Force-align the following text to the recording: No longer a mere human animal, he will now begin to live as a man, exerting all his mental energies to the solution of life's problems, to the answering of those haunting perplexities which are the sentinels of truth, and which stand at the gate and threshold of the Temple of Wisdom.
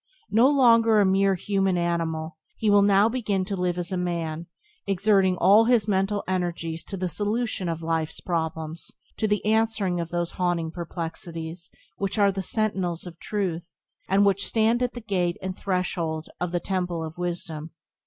No 0.31 0.49
longer 0.49 0.99
a 0.99 1.05
mere 1.05 1.35
human 1.35 1.77
animal, 1.77 2.35
he 2.57 2.71
will 2.71 2.81
now 2.81 3.07
begin 3.07 3.45
to 3.45 3.55
live 3.55 3.77
as 3.77 3.91
a 3.91 3.97
man, 3.97 4.47
exerting 4.87 5.37
all 5.37 5.65
his 5.65 5.87
mental 5.87 6.23
energies 6.27 6.83
to 6.85 6.97
the 6.97 7.07
solution 7.07 7.69
of 7.69 7.83
life's 7.83 8.19
problems, 8.19 8.89
to 9.17 9.27
the 9.27 9.45
answering 9.45 9.99
of 9.99 10.09
those 10.09 10.31
haunting 10.31 10.71
perplexities 10.71 11.69
which 11.97 12.17
are 12.17 12.31
the 12.31 12.41
sentinels 12.41 13.05
of 13.05 13.19
truth, 13.19 13.75
and 14.09 14.25
which 14.25 14.47
stand 14.47 14.81
at 14.81 14.93
the 14.93 15.01
gate 15.01 15.37
and 15.39 15.55
threshold 15.55 16.29
of 16.39 16.51
the 16.51 16.59
Temple 16.59 17.03
of 17.05 17.19
Wisdom. 17.19 17.69